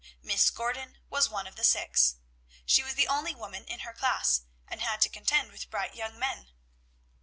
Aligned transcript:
Miss 0.23 0.49
Gordon 0.49 0.97
was 1.11 1.29
one 1.29 1.45
of 1.45 1.55
the 1.57 1.63
six. 1.63 2.15
She 2.65 2.81
was 2.81 2.95
the 2.95 3.07
only 3.07 3.35
woman 3.35 3.65
in 3.65 3.81
her 3.81 3.93
class, 3.93 4.41
and 4.67 4.81
had 4.81 4.99
to 5.01 5.09
contend 5.09 5.51
with 5.51 5.69
bright 5.69 5.93
young 5.93 6.17
men.' 6.17 6.47